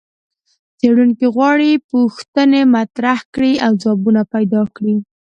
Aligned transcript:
څېړونکي 0.79 1.25
غواړي 1.35 1.71
پوښتنې 1.91 2.61
مطرحې 2.75 3.27
کړي 3.33 3.53
او 3.65 3.71
ځوابونه 3.81 4.21
پیدا 4.33 4.61
کړي. 4.75 4.95